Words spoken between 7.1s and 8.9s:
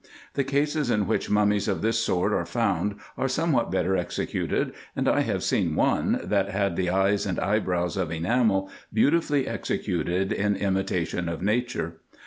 and eyebrows of enamel,